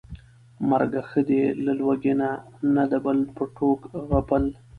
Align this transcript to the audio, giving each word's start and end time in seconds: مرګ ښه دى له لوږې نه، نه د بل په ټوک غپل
مرګ 0.69 0.93
ښه 1.09 1.21
دى 1.27 1.41
له 1.65 1.71
لوږې 1.79 2.13
نه، 2.19 2.29
نه 2.75 2.83
د 2.91 2.93
بل 3.05 3.17
په 3.35 3.43
ټوک 3.55 3.79
غپل 4.09 4.43